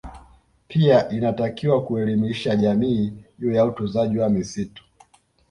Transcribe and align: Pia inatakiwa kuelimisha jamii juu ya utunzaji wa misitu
Pia 0.67 1.09
inatakiwa 1.09 1.83
kuelimisha 1.85 2.55
jamii 2.55 3.13
juu 3.39 3.51
ya 3.53 3.65
utunzaji 3.65 4.17
wa 4.17 4.29
misitu 4.29 4.83